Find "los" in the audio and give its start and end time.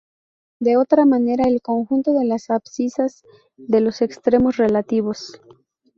3.81-4.01